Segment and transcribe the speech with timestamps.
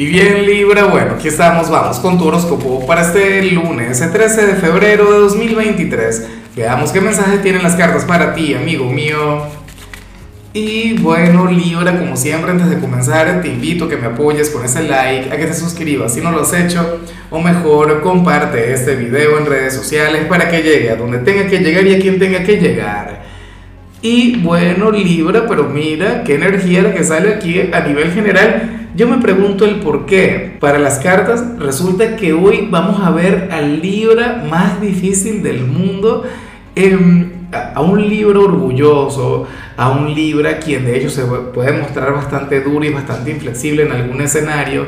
[0.00, 4.46] Y bien Libra, bueno, aquí estamos, vamos con tu horóscopo para este lunes, el 13
[4.46, 6.26] de febrero de 2023.
[6.56, 9.42] Veamos qué mensaje tienen las cartas para ti, amigo mío.
[10.54, 14.64] Y bueno, Libra, como siempre, antes de comenzar, te invito a que me apoyes con
[14.64, 18.96] ese like, a que te suscribas si no lo has hecho, o mejor, comparte este
[18.96, 22.18] video en redes sociales para que llegue a donde tenga que llegar y a quien
[22.18, 23.29] tenga que llegar.
[24.02, 29.06] Y bueno, Libra, pero mira qué energía la que sale aquí a nivel general yo
[29.08, 30.56] me pregunto el por qué.
[30.58, 36.24] Para las cartas resulta que hoy vamos a ver al Libra más difícil del mundo.
[37.74, 39.46] a un Libra orgulloso,
[39.76, 43.92] a un Libra quien de hecho se puede mostrar bastante duro y bastante inflexible en
[43.92, 44.86] algún escenario.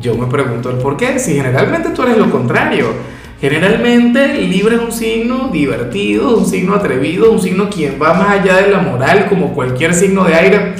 [0.00, 1.18] Yo me pregunto el por qué.
[1.18, 3.15] Si generalmente tú eres lo contrario.
[3.40, 8.56] Generalmente Libra es un signo divertido, un signo atrevido, un signo quien va más allá
[8.56, 10.74] de la moral como cualquier signo de aire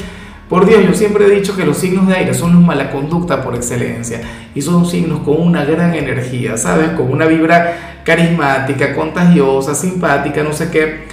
[0.49, 3.43] por Dios, yo siempre he dicho que los signos de aire son los mala conducta
[3.43, 4.21] por excelencia
[4.55, 6.91] y son signos con una gran energía, ¿sabes?
[6.91, 11.09] Con una vibra carismática, contagiosa, simpática, no sé qué.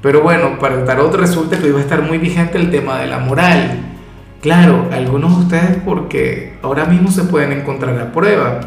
[0.00, 3.08] Pero bueno, para el tarot resulta que iba a estar muy vigente el tema de
[3.08, 3.80] la moral.
[4.40, 8.60] Claro, algunos de ustedes porque ahora mismo se pueden encontrar a prueba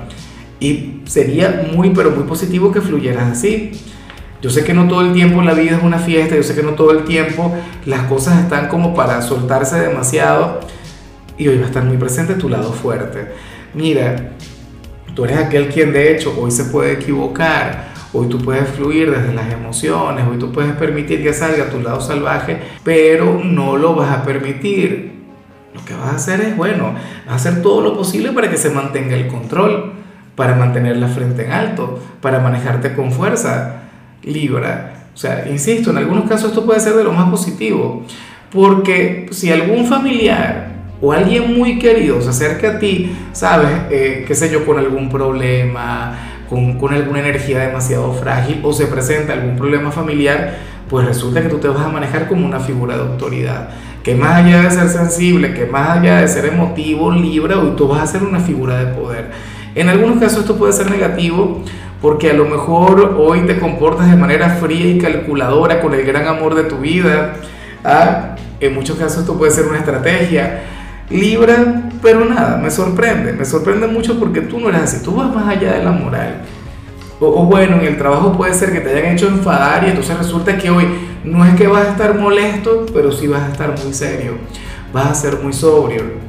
[0.59, 3.71] y sería muy, pero muy positivo que fluyeras así.
[4.41, 6.63] Yo sé que no todo el tiempo la vida es una fiesta, yo sé que
[6.63, 7.53] no todo el tiempo
[7.85, 10.61] las cosas están como para soltarse demasiado
[11.37, 13.27] y hoy va a estar muy presente tu lado fuerte.
[13.73, 14.31] Mira,
[15.13, 19.33] tú eres aquel quien de hecho hoy se puede equivocar, hoy tú puedes fluir desde
[19.33, 24.11] las emociones, hoy tú puedes permitir que salga tu lado salvaje, pero no lo vas
[24.11, 25.19] a permitir.
[25.73, 26.93] Lo que vas a hacer es, bueno,
[27.25, 29.98] vas a hacer todo lo posible para que se mantenga el control,
[30.39, 33.81] para mantener la frente en alto, para manejarte con fuerza
[34.23, 35.07] Libra.
[35.13, 38.05] O sea, insisto, en algunos casos esto puede ser de lo más positivo,
[38.49, 40.69] porque si algún familiar
[41.01, 45.09] o alguien muy querido se acerca a ti, sabes, eh, qué sé yo, con algún
[45.09, 46.17] problema,
[46.49, 50.55] con, con, alguna energía demasiado frágil o se presenta algún problema familiar,
[50.89, 53.71] pues resulta que tú te vas a manejar como una figura de autoridad.
[54.03, 57.89] Que más allá de ser sensible, que más allá de ser emotivo, Libra, hoy tú
[57.89, 59.31] vas a ser una figura de poder.
[59.75, 61.63] En algunos casos esto puede ser negativo
[62.01, 66.27] porque a lo mejor hoy te comportas de manera fría y calculadora con el gran
[66.27, 67.35] amor de tu vida.
[67.83, 68.35] ¿ah?
[68.59, 70.63] En muchos casos esto puede ser una estrategia.
[71.09, 75.33] Libra, pero nada, me sorprende, me sorprende mucho porque tú no eres así, tú vas
[75.33, 76.41] más allá de la moral.
[77.19, 80.15] O, o, bueno, en el trabajo puede ser que te hayan hecho enfadar y entonces
[80.17, 80.85] resulta que hoy
[81.23, 84.33] no es que vas a estar molesto, pero sí vas a estar muy serio,
[84.93, 86.28] vas a ser muy sobrio.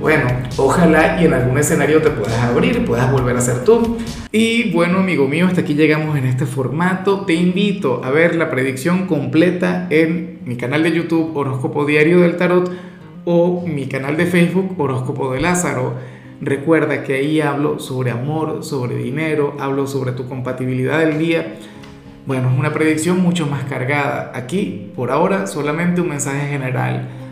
[0.00, 0.26] Bueno,
[0.56, 3.98] ojalá y en algún escenario te puedas abrir puedas volver a ser tú.
[4.30, 7.22] Y bueno, amigo mío, hasta aquí llegamos en este formato.
[7.22, 12.36] Te invito a ver la predicción completa en mi canal de YouTube Horóscopo Diario del
[12.36, 12.70] Tarot
[13.24, 15.94] o mi canal de Facebook Horóscopo de Lázaro.
[16.40, 21.56] Recuerda que ahí hablo sobre amor, sobre dinero, hablo sobre tu compatibilidad del día.
[22.24, 24.30] Bueno, es una predicción mucho más cargada.
[24.32, 27.08] Aquí, por ahora, solamente un mensaje general